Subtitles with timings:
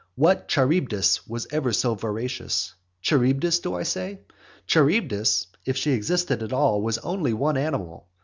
[0.15, 2.73] What Charybdis was ever so voracious?
[3.03, 4.21] Charybdis, do I say?
[4.65, 8.07] Charybdis, if she existed at all, was only one animal.